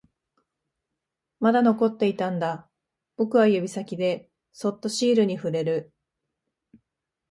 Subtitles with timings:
[1.39, 2.67] まだ残っていたんだ、
[3.17, 5.93] 僕は指先でそっとシールに触れる